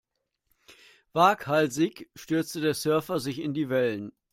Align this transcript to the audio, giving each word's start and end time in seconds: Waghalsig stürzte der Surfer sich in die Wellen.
Waghalsig 1.13 2.09
stürzte 2.15 2.59
der 2.59 2.73
Surfer 2.73 3.19
sich 3.19 3.37
in 3.37 3.53
die 3.53 3.69
Wellen. 3.69 4.11